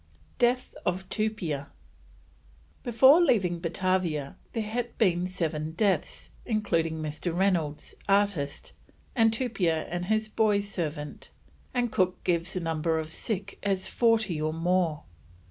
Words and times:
DEATH 0.39 0.73
OF 0.83 1.07
TUPIA. 1.09 1.67
Before 2.81 3.21
leaving 3.21 3.59
Batavia 3.59 4.35
there 4.53 4.63
had 4.63 4.97
been 4.97 5.27
seven 5.27 5.73
deaths, 5.73 6.31
including 6.43 7.03
Mr. 7.03 7.31
Reynolds, 7.37 7.93
artist, 8.09 8.73
and 9.15 9.31
Tupia 9.31 9.83
and 9.89 10.05
his 10.05 10.27
boy 10.27 10.61
servant, 10.61 11.29
and 11.71 11.91
Cook 11.91 12.23
gives 12.23 12.53
the 12.53 12.59
number 12.59 12.97
of 12.97 13.11
sick 13.11 13.59
as 13.61 13.87
"forty 13.87 14.41
or 14.41 14.53
more." 14.53 15.03